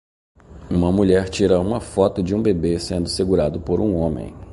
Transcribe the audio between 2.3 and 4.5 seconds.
um bebê sendo segurado por um homem.